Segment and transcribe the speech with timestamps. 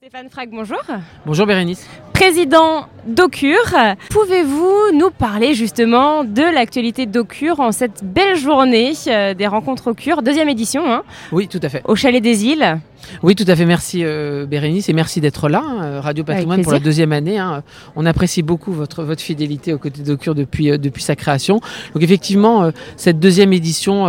[0.00, 0.78] Stéphane Frag, bonjour.
[1.26, 1.84] Bonjour Bérénice.
[2.12, 3.74] Président d'Ocure,
[4.10, 10.22] pouvez-vous nous parler justement de l'actualité d'Ocure en cette belle journée euh, des rencontres Ocure,
[10.22, 11.82] deuxième édition, hein, Oui, tout à fait.
[11.84, 12.78] au Chalet des Îles?
[13.22, 13.64] Oui, tout à fait.
[13.64, 17.38] Merci euh, Bérénice et merci d'être là, hein, Radio Patrimoine, pour la deuxième année.
[17.38, 17.62] hein.
[17.96, 21.60] On apprécie beaucoup votre, votre fidélité aux côtés d'Ocure depuis, euh, depuis sa création.
[21.94, 24.08] Donc effectivement, euh, cette deuxième édition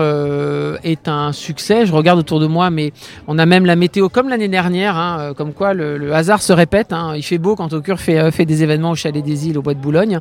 [0.83, 1.85] est un succès.
[1.85, 2.91] Je regarde autour de moi, mais
[3.27, 6.53] on a même la météo comme l'année dernière, hein, comme quoi le, le hasard se
[6.53, 6.93] répète.
[7.15, 9.73] Il fait beau quand Ocure fait, fait des événements au Chalet des Îles, au Bois
[9.73, 10.19] de Boulogne.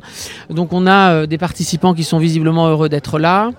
[0.49, 3.51] Donc on a des participants qui sont visiblement heureux d'être là.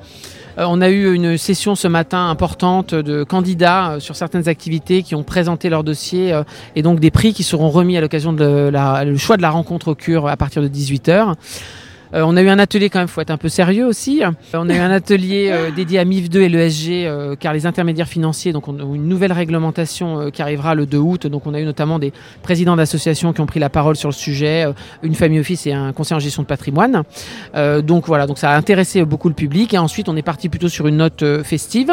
[0.61, 5.03] Euh, On a eu une session ce matin importante de candidats euh, sur certaines activités
[5.03, 6.43] qui ont présenté leur dossier euh,
[6.77, 9.51] et donc des prix qui seront remis à l'occasion de la, le choix de la
[9.51, 11.35] rencontre au cure à partir de 18h.
[12.15, 14.25] Euh, on a eu un atelier quand même, faut être un peu sérieux aussi.
[14.25, 18.09] Euh, on a eu un atelier euh, dédié à MIF2 et l'ESG, car les intermédiaires
[18.09, 21.27] financiers, donc on a une nouvelle réglementation qui arrivera le 2 août.
[21.27, 24.15] Donc on a eu notamment des présidents d'associations qui ont pris la parole sur le
[24.15, 24.67] sujet,
[25.03, 27.02] une famille office et un conseiller en gestion de patrimoine.
[27.55, 29.74] Donc voilà, donc ça a intéressé beaucoup le public.
[29.74, 31.93] Et ensuite on est parti plutôt sur une note festive,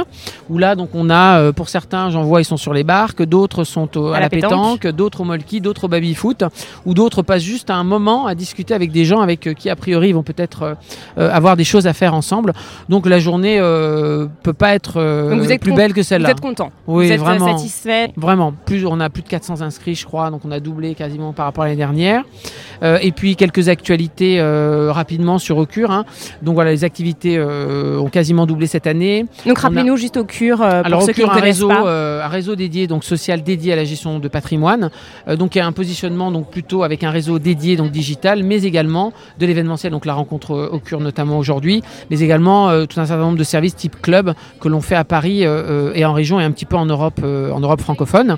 [0.50, 3.64] où là donc on a, pour certains, j'en vois, ils sont sur les barques, d'autres
[3.64, 6.44] sont au- à, la, pétanque, d'autres au molki, d'autres au baby-foot,
[6.86, 9.76] ou d'autres passent juste à un moment à discuter avec des gens avec qui a
[9.76, 10.74] priori vont peut-être euh,
[11.18, 12.54] euh, avoir des choses à faire ensemble.
[12.90, 15.00] Donc la journée euh, peut pas être
[15.34, 16.32] vous êtes plus belle que Vous celle-là.
[16.32, 17.58] êtes content Oui, Vous êtes vraiment.
[17.58, 20.96] satisfait Vraiment, plus, on a plus de 400 inscrits, je crois, donc on a doublé
[20.96, 22.24] quasiment par rapport à l'année dernière.
[22.84, 25.92] Euh, et puis quelques actualités euh, rapidement sur Ocure.
[25.92, 26.06] hein.
[26.42, 29.26] Donc voilà, les activités euh, ont quasiment doublé cette année.
[29.46, 31.68] Donc a- rappelez-nous juste Ocure, euh, pour Alors ceux qui ne Ocure, un connaissent réseau,
[31.70, 31.88] pas.
[31.88, 34.90] euh, un réseau dédié, donc social dédié à la gestion de patrimoine.
[35.28, 38.44] Euh, donc il y a un positionnement donc plutôt avec un réseau dédié donc digital,
[38.44, 43.06] mais également de l'événementiel, donc la rencontre Ocure notamment aujourd'hui, mais également euh, tout un
[43.06, 46.44] certain nombre de services type club que l'on fait à Paris et en région et
[46.44, 48.38] un petit peu en Europe, euh, en Europe francophone.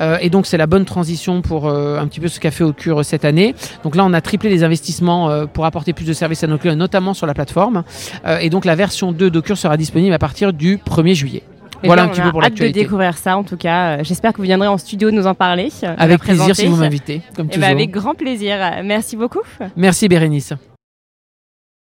[0.00, 2.64] Euh, et donc c'est la bonne transition pour euh, un petit peu ce qu'a fait
[2.64, 3.54] Ocure cette année.
[3.82, 6.58] Donc là on a triplé les investissements euh, pour apporter plus de services à nos
[6.58, 7.84] clients, notamment sur la plateforme.
[8.26, 11.42] Euh, et donc la version 2 d'Ocure sera disponible à partir du 1er juillet.
[11.82, 13.98] Eh voilà bien, un petit peu pour hâte de découvrir ça en tout cas.
[13.98, 15.70] Euh, J'espère que vous viendrez en studio nous en parler.
[15.98, 17.76] Avec la plaisir si vous m'invitez, comme Eh ben, toujours.
[17.76, 18.56] avec grand plaisir.
[18.82, 19.42] Merci beaucoup.
[19.76, 20.54] Merci Bérénice.